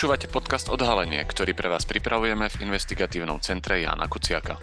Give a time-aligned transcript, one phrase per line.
[0.00, 4.56] Počúvate podcast Odhalenie, ktorý pre vás pripravujeme v investigatívnom centre Jana Kuciaka.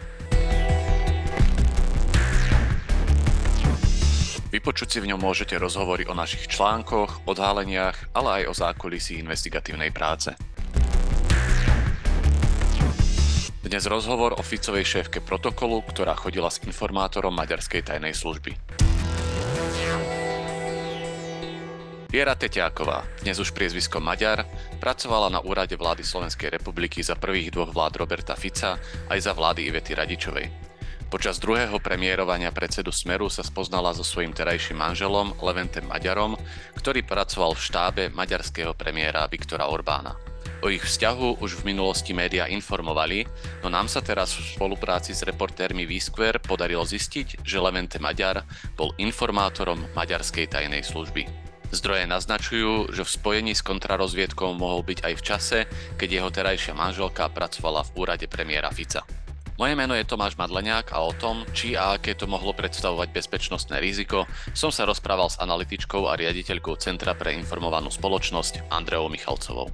[4.50, 9.94] Vypočuť si v ňom môžete rozhovory o našich článkoch, odhaleniach, ale aj o zákulisí investigatívnej
[9.94, 10.34] práce.
[13.62, 18.58] Dnes rozhovor o Ficovej šéfke protokolu, ktorá chodila s informátorom maďarskej tajnej služby.
[22.08, 27.74] Viera Teťáková, dnes už priezvisko Maďar, pracovala na úrade vlády Slovenskej republiky za prvých dvoch
[27.74, 28.78] vlád Roberta Fica
[29.10, 30.48] aj za vlády Ivety Radičovej.
[31.08, 36.36] Počas druhého premiérovania predsedu Smeru sa spoznala so svojím terajším manželom Leventem Maďarom,
[36.76, 40.20] ktorý pracoval v štábe maďarského premiéra Viktora Orbána.
[40.60, 43.24] O ich vzťahu už v minulosti médiá informovali,
[43.64, 48.44] no nám sa teraz v spolupráci s reportérmi Výskver podarilo zistiť, že Levente Maďar
[48.76, 51.47] bol informátorom maďarskej tajnej služby.
[51.68, 55.60] Zdroje naznačujú, že v spojení s kontrarozviedkou mohol byť aj v čase,
[56.00, 59.04] keď jeho terajšia manželka pracovala v úrade premiéra Fica.
[59.60, 63.82] Moje meno je Tomáš Madleniak a o tom, či a aké to mohlo predstavovať bezpečnostné
[63.82, 69.68] riziko, som sa rozprával s analytičkou a riaditeľkou Centra pre informovanú spoločnosť Andreou Michalcovou.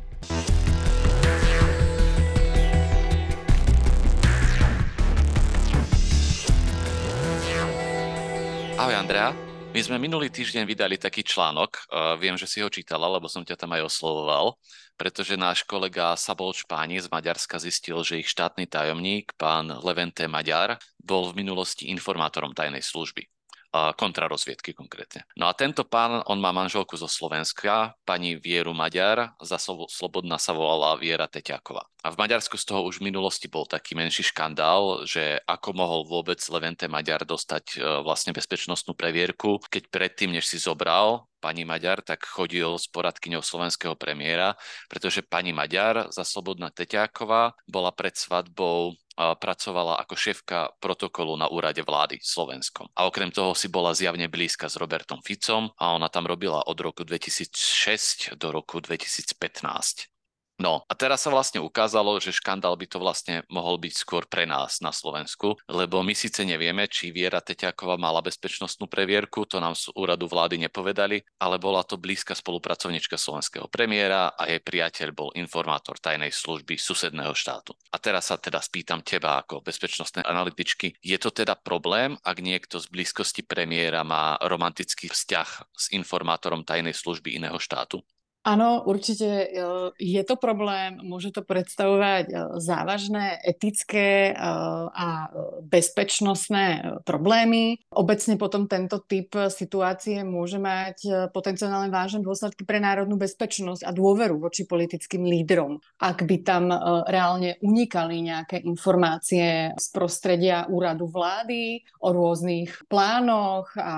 [8.81, 9.52] Ahoj Andrea.
[9.73, 13.41] My sme minulý týždeň vydali taký článok, uh, viem, že si ho čítala, lebo som
[13.41, 14.53] ťa tam aj oslovoval,
[14.93, 20.77] pretože náš kolega Sabol Čpáni z Maďarska zistil, že ich štátny tajomník, pán Levente Maďar,
[21.02, 23.33] bol v minulosti informátorom tajnej služby
[23.73, 25.25] kontrarozviedky konkrétne.
[25.33, 30.53] No a tento pán, on má manželku zo Slovenska, pani Vieru Maďar, za Slobodná sa
[30.53, 31.89] volala Viera Teťáková.
[32.05, 36.02] A v Maďarsku z toho už v minulosti bol taký menší škandál, že ako mohol
[36.05, 41.99] vôbec Levente Maďar dostať e, vlastne bezpečnostnú previerku, keď predtým, než si zobral pani Maďar,
[41.99, 44.55] tak chodil s poradkyňou slovenského premiéra,
[44.88, 51.83] pretože pani Maďar za Slobodná Teťáková bola pred svadbou pracovala ako šéfka protokolu na úrade
[51.83, 52.87] vlády Slovenskom.
[52.98, 56.80] A okrem toho si bola zjavne blízka s Robertom Ficom a ona tam robila od
[56.80, 60.12] roku 2006 do roku 2015.
[60.61, 64.45] No a teraz sa vlastne ukázalo, že škandál by to vlastne mohol byť skôr pre
[64.45, 69.73] nás na Slovensku, lebo my síce nevieme, či Viera Teťáková mala bezpečnostnú previerku, to nám
[69.73, 75.30] z úradu vlády nepovedali, ale bola to blízka spolupracovnička slovenského premiéra a jej priateľ bol
[75.33, 77.73] informátor tajnej služby susedného štátu.
[77.89, 82.77] A teraz sa teda spýtam teba ako bezpečnostné analytičky, je to teda problém, ak niekto
[82.77, 88.05] z blízkosti premiéra má romantický vzťah s informátorom tajnej služby iného štátu?
[88.43, 89.48] Áno, určite e,
[89.95, 94.43] je to problém, môže to predstavovať e, závažné etické e,
[94.92, 95.31] a
[95.64, 97.80] bezpečnostné problémy.
[97.95, 104.36] Obecne potom tento typ situácie môže mať potenciálne vážne dôsledky pre národnú bezpečnosť a dôveru
[104.36, 105.80] voči politickým lídrom.
[106.04, 106.67] Ak by tam
[107.08, 113.95] reálne unikali nejaké informácie z prostredia úradu vlády o rôznych plánoch a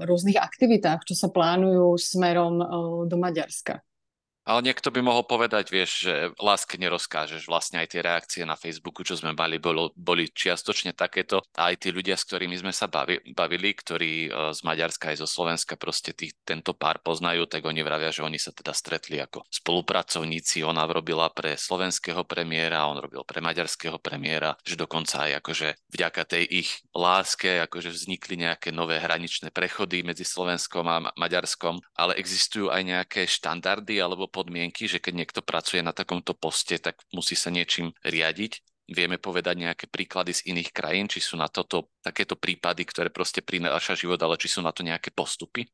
[0.00, 2.54] rôznych aktivitách, čo sa plánujú smerom
[3.04, 3.65] do Maďarska.
[4.46, 7.50] Ale niekto by mohol povedať, vieš, že láske nerozkážeš.
[7.50, 11.42] Vlastne aj tie reakcie na Facebooku, čo sme mali, bolo, boli čiastočne takéto.
[11.58, 15.28] Aj tí ľudia, s ktorými sme sa bavi, bavili, ktorí e, z Maďarska aj zo
[15.28, 19.42] Slovenska proste tý, tento pár poznajú, tak oni vravia, že oni sa teda stretli ako
[19.50, 20.62] spolupracovníci.
[20.62, 26.22] Ona robila pre slovenského premiéra, on robil pre maďarského premiéra, že dokonca aj akože vďaka
[26.22, 32.70] tej ich láske akože vznikli nejaké nové hraničné prechody medzi Slovenskom a Maďarskom, ale existujú
[32.70, 37.48] aj nejaké štandardy alebo podmienky, že keď niekto pracuje na takomto poste, tak musí sa
[37.48, 38.60] niečím riadiť.
[38.92, 43.40] Vieme povedať nejaké príklady z iných krajín, či sú na toto takéto prípady, ktoré proste
[43.40, 45.64] prináša život, ale či sú na to nejaké postupy?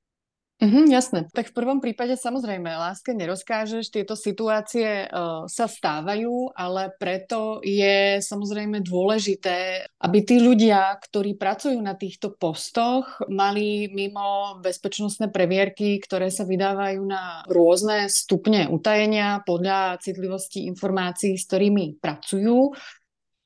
[0.62, 1.26] Mm-hmm, jasné.
[1.34, 8.22] Tak v prvom prípade samozrejme, láske nerozkážeš, tieto situácie uh, sa stávajú, ale preto je
[8.22, 16.30] samozrejme dôležité, aby tí ľudia, ktorí pracujú na týchto postoch, mali mimo bezpečnostné previerky, ktoré
[16.30, 22.70] sa vydávajú na rôzne stupne utajenia podľa citlivosti informácií, s ktorými pracujú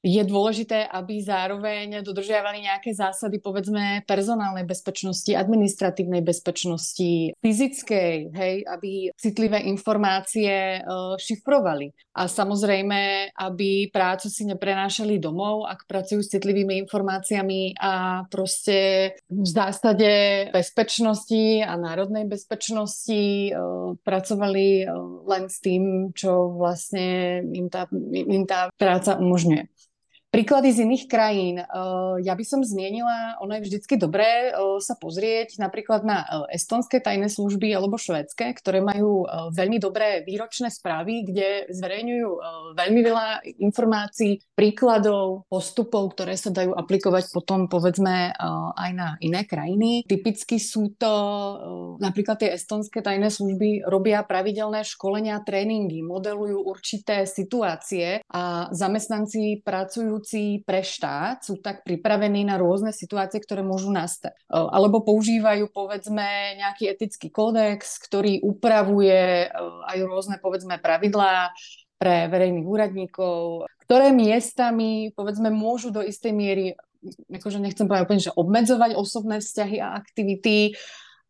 [0.07, 9.11] je dôležité, aby zároveň dodržiavali nejaké zásady, povedzme, personálnej bezpečnosti, administratívnej bezpečnosti, fyzickej, hej, aby
[9.19, 11.91] citlivé informácie uh, šifrovali.
[12.15, 19.49] A samozrejme, aby prácu si neprenášali domov, ak pracujú s citlivými informáciami a proste v
[19.51, 20.11] zásade
[20.55, 24.91] bezpečnosti a národnej bezpečnosti uh, pracovali uh,
[25.27, 29.76] len s tým, čo vlastne im tá, im tá práca umožňuje.
[30.37, 31.57] Príklady z iných krajín.
[32.21, 34.53] Ja by som zmienila, ono je vždycky dobré
[34.85, 39.25] sa pozrieť napríklad na estonské tajné služby alebo švédske, ktoré majú
[39.57, 42.31] veľmi dobré výročné správy, kde zverejňujú
[42.77, 43.29] veľmi veľa
[43.65, 48.37] informácií, príkladov, postupov, ktoré sa dajú aplikovať potom povedzme
[48.77, 50.05] aj na iné krajiny.
[50.05, 51.13] Typicky sú to
[51.97, 60.26] napríklad tie estonské tajné služby robia pravidelné školenia, tréningy, modelujú určité situácie a zamestnanci pracujú
[60.27, 64.35] pracujúci pre štát sú tak pripravení na rôzne situácie, ktoré môžu nastať.
[64.51, 69.47] Alebo používajú, povedzme, nejaký etický kódex, ktorý upravuje
[69.87, 71.55] aj rôzne, povedzme, pravidlá
[71.97, 76.75] pre verejných úradníkov, ktoré miestami, povedzme, môžu do istej miery,
[77.31, 80.75] akože nechcem povedať úplne, že obmedzovať osobné vzťahy a aktivity,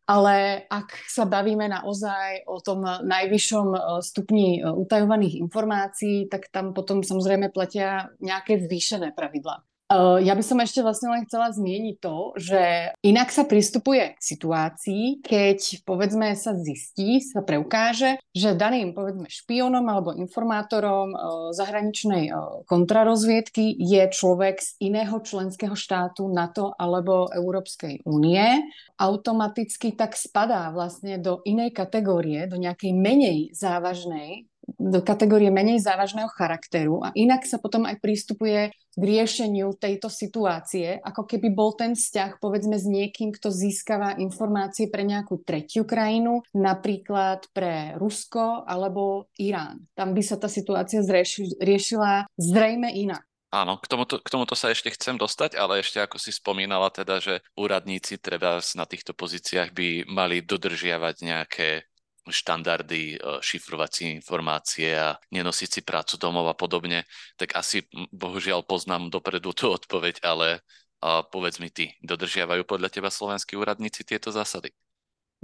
[0.07, 6.71] ale ak sa bavíme naozaj o tom najvyššom e, stupni e, utajovaných informácií, tak tam
[6.71, 9.67] potom samozrejme platia nejaké zvýšené pravidlá.
[9.87, 14.19] Uh, ja by som ešte vlastne len chcela zmieniť to, že inak sa pristupuje k
[14.19, 21.19] situácii, keď povedzme sa zistí, sa preukáže, že daným povedzme špionom alebo informátorom uh,
[21.55, 28.67] zahraničnej uh, kontrarozviedky je človek z iného členského štátu NATO alebo Európskej únie.
[28.99, 36.27] Automaticky tak spadá vlastne do inej kategórie, do nejakej menej závažnej do kategórie menej závažného
[36.35, 41.95] charakteru a inak sa potom aj prístupuje k riešeniu tejto situácie, ako keby bol ten
[41.95, 49.31] vzťah povedzme s niekým, kto získava informácie pre nejakú tretiu krajinu, napríklad pre Rusko alebo
[49.39, 49.87] Irán.
[49.95, 53.23] Tam by sa tá situácia zrieši, riešila zrejme inak.
[53.47, 57.23] Áno, k tomuto, k tomuto sa ešte chcem dostať, ale ešte ako si spomínala teda,
[57.23, 61.87] že úradníci treba na týchto pozíciách by mali dodržiavať nejaké
[62.29, 67.07] štandardy, e, šifrovacie informácie a nenosiť si prácu domov a podobne,
[67.39, 70.61] tak asi bohužiaľ poznám dopredu tú odpoveď, ale
[70.97, 74.73] a povedz mi ty, dodržiavajú podľa teba slovenskí úradníci tieto zásady?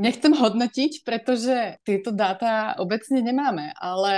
[0.02, 4.16] Nechcem hodnotiť, pretože tieto dáta obecne nemáme, ale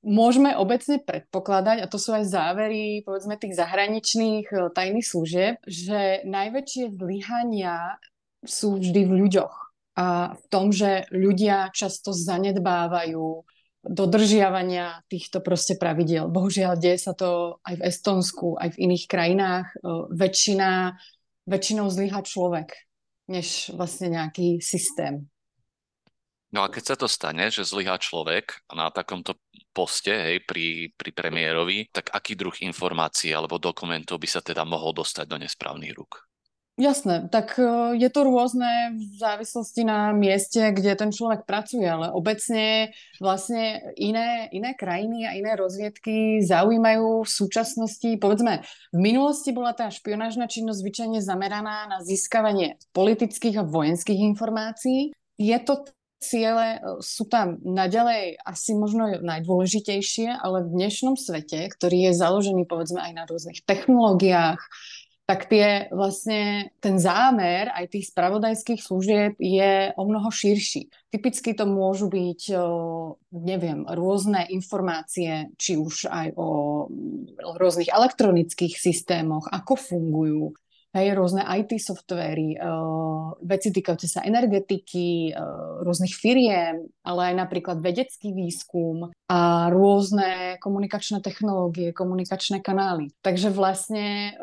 [0.00, 6.24] môžeme obecne predpokladať, a to sú aj závery povedzme tých zahraničných e, tajných služieb, že
[6.24, 8.00] najväčšie zlyhania
[8.40, 9.69] sú vždy v ľuďoch
[10.00, 13.44] a v tom, že ľudia často zanedbávajú
[13.84, 16.32] dodržiavania týchto proste pravidiel.
[16.32, 19.66] Bohužiaľ, deje sa to aj v Estonsku, aj v iných krajinách.
[20.08, 20.96] Väčšina,
[21.44, 22.72] väčšinou zlyha človek,
[23.28, 25.28] než vlastne nejaký systém.
[26.50, 29.36] No a keď sa to stane, že zlyhá človek na takomto
[29.70, 34.96] poste, hej, pri, pri premiérovi, tak aký druh informácií alebo dokumentov by sa teda mohol
[34.96, 36.29] dostať do nesprávnych rúk?
[36.80, 42.08] Jasné, tak e, je to rôzne v závislosti na mieste, kde ten človek pracuje, ale
[42.08, 48.64] obecne vlastne iné, iné krajiny a iné rozviedky zaujímajú v súčasnosti, povedzme,
[48.96, 55.12] v minulosti bola tá špionážna činnosť zvyčajne zameraná na získavanie politických a vojenských informácií.
[55.36, 55.84] Je to
[56.16, 62.64] ciele e, sú tam naďalej asi možno najdôležitejšie, ale v dnešnom svete, ktorý je založený
[62.68, 64.60] povedzme aj na rôznych technológiách,
[65.30, 70.90] tak tie vlastne ten zámer aj tých spravodajských služieb je o mnoho širší.
[71.06, 72.50] Typicky to môžu byť,
[73.38, 76.90] neviem, rôzne informácie, či už aj o
[77.38, 80.50] rôznych elektronických systémoch, ako fungujú,
[80.90, 82.58] hej, rôzne IT softvery,
[83.46, 85.30] veci týkajúce sa energetiky,
[85.86, 93.14] rôznych firiem, ale aj napríklad vedecký výskum a rôzne komunikačné technológie, komunikačné kanály.
[93.22, 94.34] Takže vlastne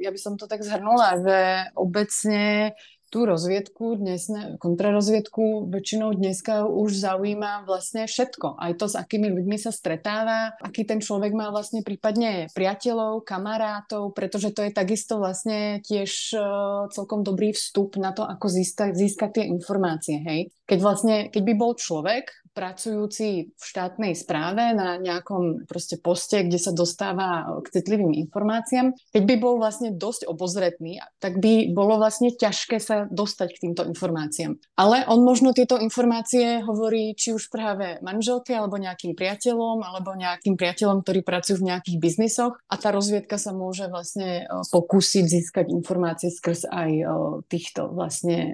[0.00, 1.38] ja by som to tak zhrnula, že
[1.74, 2.72] obecne
[3.08, 4.28] tú rozviedku, dnes,
[4.60, 8.60] kontrarozviedku väčšinou dneska už zaujíma vlastne všetko.
[8.60, 14.12] Aj to, s akými ľuďmi sa stretáva, aký ten človek má vlastne prípadne priateľov, kamarátov,
[14.12, 19.40] pretože to je takisto vlastne tiež uh, celkom dobrý vstup na to, ako získať, získať
[19.40, 20.20] tie informácie.
[20.20, 20.40] Hej?
[20.68, 22.28] Keď vlastne, keď by bol človek,
[22.58, 29.22] pracujúci v štátnej správe na nejakom proste poste, kde sa dostáva k citlivým informáciám, keď
[29.22, 34.58] by bol vlastne dosť obozretný, tak by bolo vlastne ťažké sa dostať k týmto informáciám.
[34.74, 40.58] Ale on možno tieto informácie hovorí či už práve manželke, alebo nejakým priateľom, alebo nejakým
[40.58, 45.66] priateľom, ktorí pracujú v nejakých biznisoch a tá rozviedka sa môže vlastne e, pokúsiť získať
[45.70, 47.04] informácie skrz aj e,
[47.46, 48.52] týchto vlastne e,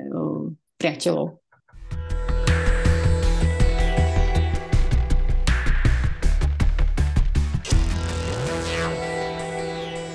[0.77, 1.44] priateľov.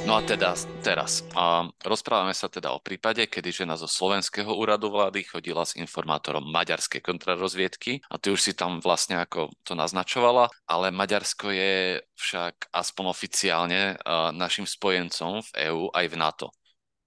[0.10, 1.22] No a Teda teraz.
[1.38, 6.50] A rozprávame sa teda o prípade, kedy žena zo slovenského úradu vlády chodila s informátorom
[6.50, 12.74] maďarskej kontrarozviedky a ty už si tam vlastne ako to naznačovala, ale Maďarsko je však
[12.74, 14.01] aspoň oficiálne
[14.34, 16.48] našim spojencom v EÚ aj v NATO.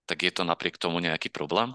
[0.07, 1.75] Tak je to napriek tomu nejaký problém?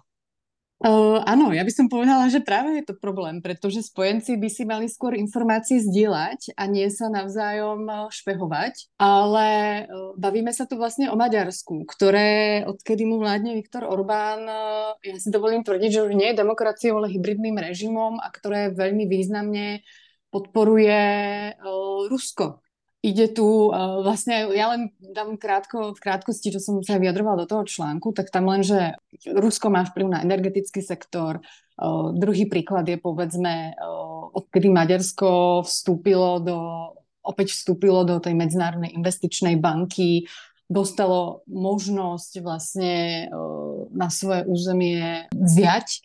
[0.78, 4.62] Uh, áno, ja by som povedala, že práve je to problém, pretože spojenci by si
[4.62, 8.94] mali skôr informácie zdieľať a nie sa navzájom špehovať.
[9.02, 9.50] Ale
[9.90, 15.18] uh, bavíme sa tu vlastne o Maďarsku, ktoré, odkedy mu vládne Viktor Orbán, uh, ja
[15.18, 19.82] si dovolím tvrdiť, že už nie je demokraciou, ale hybridným režimom a ktoré veľmi významne
[20.30, 21.02] podporuje
[22.12, 22.67] Rusko.
[23.08, 27.48] Ide tu uh, vlastne, ja len dám krátko, v krátkosti, čo som sa vyjadrovala do
[27.48, 29.00] toho článku, tak tam len, že
[29.32, 31.40] Rusko má vplyv na energetický sektor.
[31.80, 36.60] Uh, druhý príklad je povedzme, uh, odkedy Maďarsko vstúpilo do,
[37.24, 40.28] opäť vstúpilo do tej medzinárodnej investičnej banky,
[40.68, 46.04] dostalo možnosť vlastne uh, na svoje územie vziať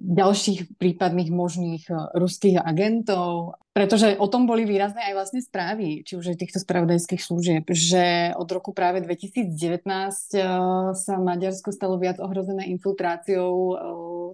[0.00, 1.84] ďalších prípadných možných
[2.16, 7.18] ruských agentov, pretože o tom boli výrazné aj vlastne správy, či už aj týchto spravodajských
[7.18, 10.46] služieb, že od roku práve 2019 eh,
[10.94, 13.76] sa Maďarsko stalo viac ohrozené infiltráciou eh,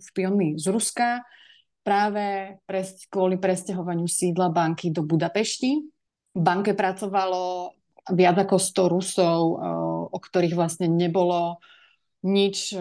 [0.04, 1.24] špionmi z Ruska
[1.80, 5.88] práve pres, kvôli presťahovaniu sídla banky do Budapešti.
[6.36, 7.72] V banke pracovalo
[8.12, 9.40] viac ako 100 Rusov,
[10.12, 11.58] o ktorých vlastne nebolo
[12.20, 12.76] nič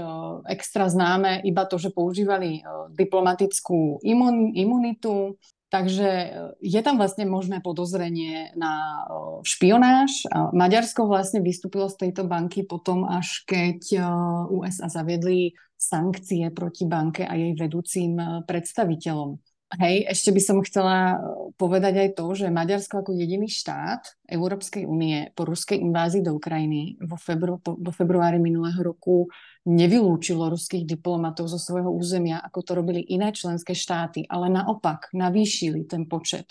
[0.51, 2.59] extra známe, iba to, že používali
[2.91, 5.39] diplomatickú imun, imunitu.
[5.69, 6.27] Takže e,
[6.59, 9.05] je tam vlastne možné podozrenie na
[9.45, 10.25] špionáž.
[10.33, 14.01] Maďarsko vlastne vystúpilo z tejto banky potom, až keď
[14.49, 19.39] USA zaviedli sankcie proti banke a jej vedúcim predstaviteľom.
[19.69, 21.17] Hej, ešte by som chcela eh,
[21.53, 26.97] povedať aj to, že Maďarsko ako jediný štát Európskej únie po ruskej invázii do Ukrajiny
[27.05, 29.29] vo, febru, vo februári minulého roku
[29.69, 35.85] nevylúčilo ruských diplomatov zo svojho územia, ako to robili iné členské štáty, ale naopak navýšili
[35.85, 36.49] ten počet.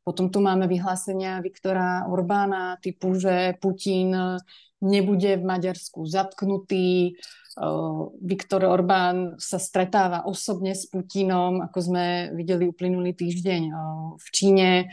[0.00, 4.38] Potom tu máme vyhlásenia Viktora Orbána typu, že Putin
[4.80, 7.18] nebude v Maďarsku zatknutý,
[8.20, 12.04] Viktor Orbán sa stretáva osobne s Putinom, ako sme
[12.36, 13.62] videli uplynulý týždeň
[14.20, 14.92] v Číne,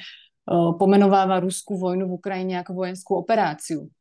[0.79, 3.91] pomenováva ruskú vojnu v Ukrajine ako vojenskú operáciu.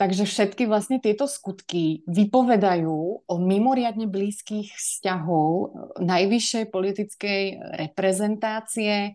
[0.00, 7.42] Takže všetky vlastne tieto skutky vypovedajú o mimoriadne blízkych vzťahov najvyššej politickej
[7.84, 9.12] reprezentácie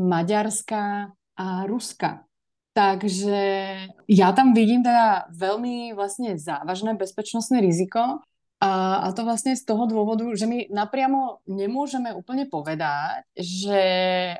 [0.00, 2.24] Maďarska a Ruska.
[2.74, 3.42] Takže
[4.10, 8.18] ja tam vidím teda veľmi vlastne závažné bezpečnostné riziko
[8.64, 13.82] a, a to vlastne z toho dôvodu, že my napriamo nemôžeme úplne povedať, že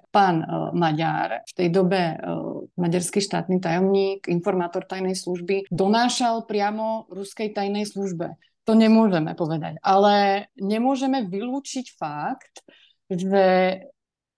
[0.09, 7.05] pán uh, Maďar, v tej dobe uh, maďarský štátny tajomník, informátor tajnej služby, donášal priamo
[7.13, 8.35] ruskej tajnej službe.
[8.65, 9.77] To nemôžeme povedať.
[9.85, 12.65] Ale nemôžeme vylúčiť fakt,
[13.13, 13.77] že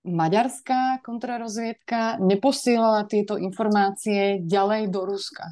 [0.07, 5.45] maďarská kontrarozviedka neposielala tieto informácie ďalej do Ruska.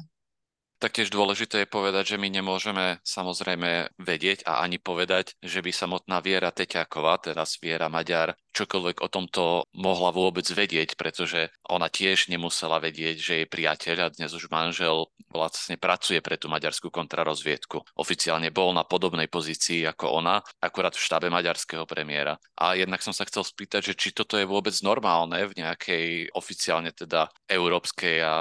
[0.75, 6.19] Taktiež dôležité je povedať, že my nemôžeme samozrejme vedieť a ani povedať, že by samotná
[6.19, 12.79] Viera Teťáková, teraz Viera Maďar, čokoľvek o tomto mohla vôbec vedieť, pretože ona tiež nemusela
[12.79, 17.83] vedieť, že jej priateľ a dnes už manžel vlastne pracuje pre tú maďarskú kontrarozviedku.
[17.99, 22.39] Oficiálne bol na podobnej pozícii ako ona, akurát v štábe maďarského premiéra.
[22.55, 26.95] A jednak som sa chcel spýtať, že či toto je vôbec normálne v nejakej oficiálne
[26.95, 28.33] teda európskej a,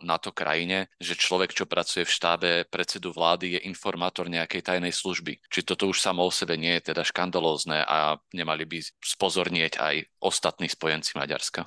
[0.00, 5.36] NATO krajine, že človek, čo pracuje v štábe predsedu vlády, je informátor nejakej tajnej služby.
[5.52, 9.82] Či toto už samo o sebe nie je teda škandalózne a nemali by spozor zmiernieť
[9.82, 11.66] aj ostatní spojenci Maďarska?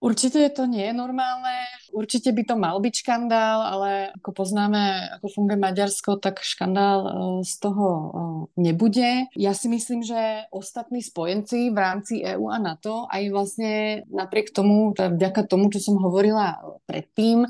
[0.00, 1.60] Určite to nie je normálne,
[1.92, 7.10] určite by to mal byť škandál, ale ako poznáme, ako funguje Maďarsko, tak škandál e,
[7.44, 8.04] z toho e,
[8.64, 9.28] nebude.
[9.36, 13.72] Ja si myslím, že ostatní spojenci v rámci EÚ a NATO, aj vlastne
[14.08, 16.56] napriek tomu, vďaka tomu, čo som hovorila
[16.88, 17.44] predtým,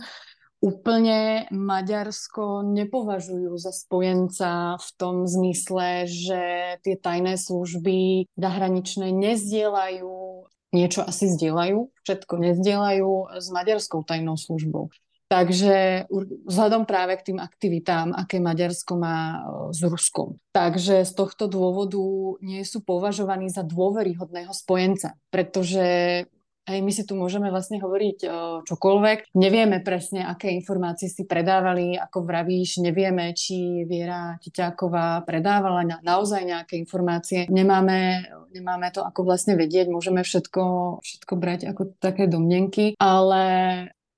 [0.61, 6.43] úplne Maďarsko nepovažujú za spojenca v tom zmysle, že
[6.85, 14.93] tie tajné služby zahraničné nezdielajú, niečo asi zdieľajú, všetko nezdielajú s maďarskou tajnou službou.
[15.31, 16.11] Takže
[16.43, 19.39] vzhľadom práve k tým aktivitám, aké Maďarsko má e,
[19.71, 20.43] s Ruskom.
[20.51, 22.03] Takže z tohto dôvodu
[22.43, 26.27] nie sú považovaní za dôveryhodného spojenca, pretože
[26.69, 28.31] Hej, my si tu môžeme vlastne hovoriť o,
[28.63, 29.35] čokoľvek.
[29.35, 36.47] Nevieme presne, aké informácie si predávali, ako vravíš, nevieme, či Viera Tiťáková predávala na, naozaj
[36.47, 37.49] nejaké informácie.
[37.51, 40.63] Nemáme, nemáme to ako vlastne vedieť, môžeme všetko,
[41.03, 43.43] všetko brať ako také domnenky, ale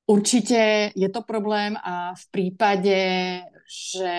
[0.02, 3.00] Určite je to problém a v prípade,
[3.70, 4.16] že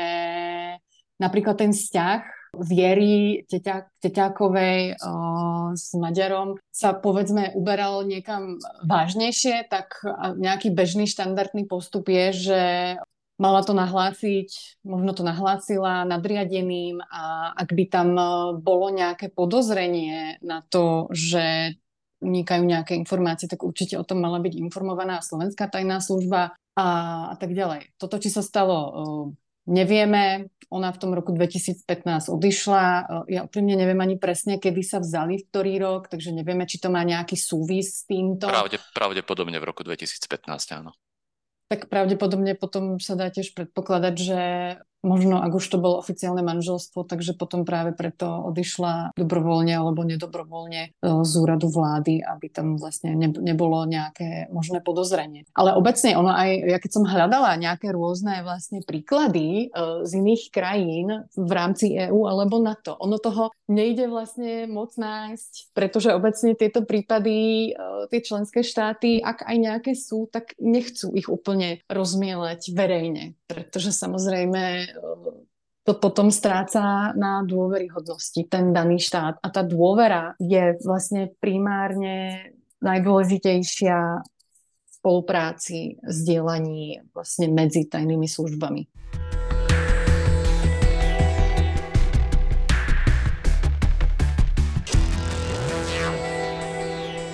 [1.19, 5.13] napríklad ten vzťah Viery Teťa, Teťákovej o,
[5.73, 10.05] s Maďarom sa povedzme uberal niekam vážnejšie, tak
[10.37, 12.61] nejaký bežný štandardný postup je, že
[13.41, 18.09] mala to nahlásiť, možno to nahlásila nadriadeným a ak by tam
[18.61, 21.75] bolo nejaké podozrenie na to, že
[22.23, 26.87] unikajú nejaké informácie, tak určite o tom mala byť informovaná slovenská tajná služba a,
[27.33, 27.91] a tak ďalej.
[27.99, 28.77] Toto, či sa stalo,
[29.67, 30.49] nevieme.
[30.73, 31.85] Ona v tom roku 2015
[32.33, 32.85] odišla.
[33.29, 36.89] Ja úprimne neviem ani presne, kedy sa vzali, v ktorý rok, takže nevieme, či to
[36.89, 38.49] má nejaký súvis s týmto.
[38.49, 40.97] Pravde, pravdepodobne v roku 2015, áno.
[41.69, 44.41] Tak pravdepodobne potom sa dá tiež predpokladať, že
[45.03, 50.81] možno ak už to bolo oficiálne manželstvo, takže potom práve preto odišla dobrovoľne alebo nedobrovoľne
[50.87, 55.43] e, z úradu vlády, aby tam vlastne nebolo nejaké možné podozrenie.
[55.53, 60.43] Ale obecne ono aj, ja keď som hľadala nejaké rôzne vlastne príklady e, z iných
[60.49, 66.87] krajín v rámci EÚ alebo NATO, ono toho nejde vlastne moc nájsť, pretože obecne tieto
[66.87, 73.35] prípady, e, tie členské štáty, ak aj nejaké sú, tak nechcú ich úplne rozmielať verejne,
[73.51, 74.92] pretože samozrejme
[75.83, 79.43] to potom stráca na dôveryhodnosti ten daný štát.
[79.43, 88.87] A tá dôvera je vlastne primárne najdôležitejšia v spolupráci, zdieľaní vlastne medzi tajnými službami.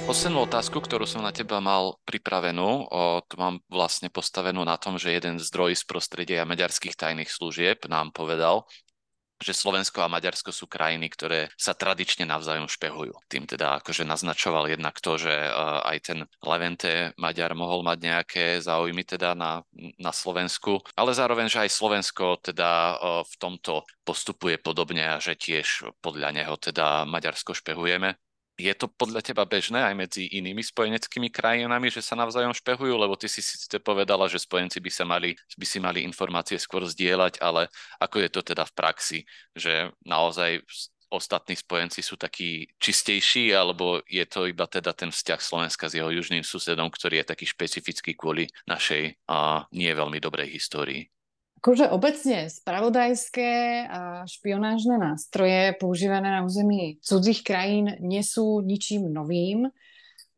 [0.09, 4.97] Poslednú otázku, ktorú som na teba mal pripravenú, o, tu mám vlastne postavenú na tom,
[4.97, 8.65] že jeden zdroj z prostredia maďarských tajných služieb nám povedal,
[9.37, 13.21] že Slovensko a Maďarsko sú krajiny, ktoré sa tradične navzájom špehujú.
[13.29, 18.43] Tým teda akože naznačoval jednak to, že uh, aj ten Levente Maďar mohol mať nejaké
[18.65, 19.61] záujmy teda na,
[20.01, 25.37] na Slovensku, ale zároveň, že aj Slovensko teda uh, v tomto postupuje podobne a že
[25.37, 28.17] tiež podľa neho teda Maďarsko špehujeme.
[28.59, 32.91] Je to podľa teba bežné aj medzi inými spojeneckými krajinami, že sa navzájom špehujú?
[32.99, 36.83] Lebo ty si síce povedala, že spojenci by, sa mali, by si mali informácie skôr
[36.83, 37.71] zdieľať, ale
[38.03, 39.19] ako je to teda v praxi?
[39.55, 40.59] Že naozaj
[41.09, 46.11] ostatní spojenci sú takí čistejší, alebo je to iba teda ten vzťah Slovenska s jeho
[46.11, 51.07] južným susedom, ktorý je taký špecifický kvôli našej a nie veľmi dobrej histórii?
[51.59, 59.67] Akože obecne spravodajské a špionážne nástroje používané na území cudzích krajín nie sú ničím novým.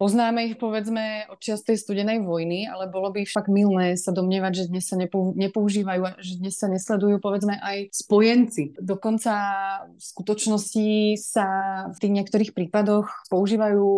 [0.01, 4.69] Poznáme ich povedzme od čiastej studenej vojny, ale bolo by fakt milné sa domnievať, že
[4.73, 8.73] dnes sa nepoužívajú a že dnes sa nesledujú povedzme aj spojenci.
[8.81, 9.33] Dokonca
[9.93, 11.47] v skutočnosti sa
[11.93, 13.89] v tých niektorých prípadoch používajú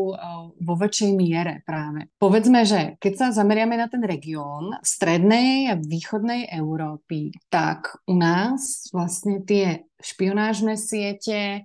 [0.60, 2.12] vo väčšej miere práve.
[2.20, 8.92] Povedzme, že keď sa zameriame na ten región strednej a východnej Európy, tak u nás
[8.92, 11.64] vlastne tie špionážne siete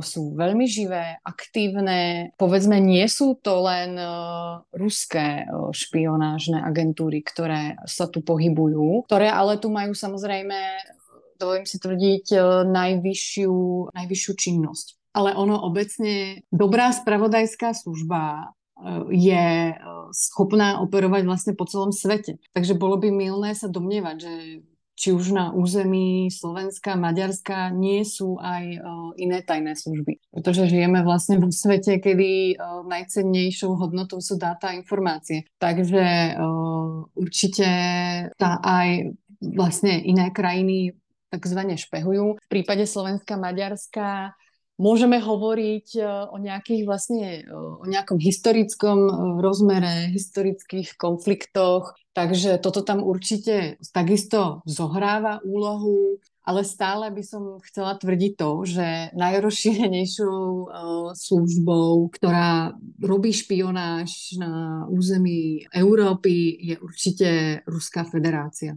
[0.00, 2.32] sú veľmi živé, aktívne.
[2.36, 3.94] Povedzme, nie sú to len
[4.74, 10.58] ruské špionážne agentúry, ktoré sa tu pohybujú, ktoré ale tu majú samozrejme,
[11.40, 12.26] dovolím si tvrdiť,
[12.68, 13.54] najvyššiu,
[13.96, 14.86] najvyššiu činnosť.
[15.10, 18.54] Ale ono obecne, dobrá spravodajská služba
[19.12, 19.76] je
[20.16, 22.40] schopná operovať vlastne po celom svete.
[22.56, 24.32] Takže bolo by milné sa domnievať, že
[25.00, 28.84] či už na území Slovenska, Maďarska nie sú aj uh,
[29.16, 30.20] iné tajné služby.
[30.28, 35.48] Pretože žijeme vlastne vo svete, kedy uh, najcennejšou hodnotou sú dáta a informácie.
[35.56, 37.68] Takže uh, určite
[38.36, 40.92] tá aj vlastne iné krajiny
[41.32, 42.36] takzvané špehujú.
[42.36, 44.36] V prípade Slovenska, Maďarska
[44.80, 49.12] môžeme hovoriť e, o nejakých vlastne, e, o nejakom historickom e,
[49.44, 57.94] rozmere, historických konfliktoch, takže toto tam určite takisto zohráva úlohu, ale stále by som chcela
[58.00, 60.72] tvrdiť to, že najrozšírenejšou
[61.14, 67.28] službou, ktorá robí špionáž na území Európy, je určite
[67.68, 68.74] Ruská federácia.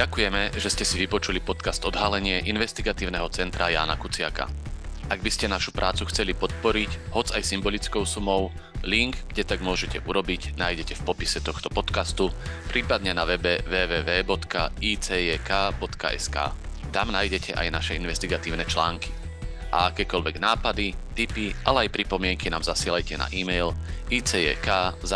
[0.00, 4.48] Ďakujeme, že ste si vypočuli podcast Odhalenie investigatívneho centra Jána Kuciaka.
[5.12, 8.48] Ak by ste našu prácu chceli podporiť, hoc aj symbolickou sumou,
[8.80, 12.32] link, kde tak môžete urobiť, nájdete v popise tohto podcastu,
[12.72, 14.36] prípadne na webe www.icjk.sk.
[16.88, 19.12] Tam nájdete aj naše investigatívne články.
[19.68, 23.76] A akékoľvek nápady, tipy, ale aj pripomienky nám zasielajte na e-mail
[24.08, 25.10] icjk.icjk.sk.